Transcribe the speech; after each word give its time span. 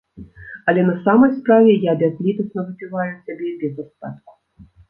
Але 0.71 0.81
на 0.87 0.95
самай 1.07 1.35
справе, 1.39 1.75
я 1.87 1.93
бязлітасна 2.01 2.59
выпіваю 2.71 3.13
цябе 3.25 3.55
без 3.61 3.73
астатку. 3.85 4.31